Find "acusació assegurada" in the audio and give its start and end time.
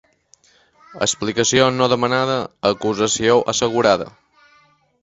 2.73-4.15